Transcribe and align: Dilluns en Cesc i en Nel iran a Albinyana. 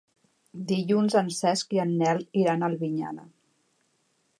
Dilluns 0.71 1.17
en 1.21 1.29
Cesc 1.41 1.77
i 1.77 1.83
en 1.85 1.95
Nel 2.01 2.25
iran 2.45 2.65
a 2.67 2.71
Albinyana. 2.75 3.31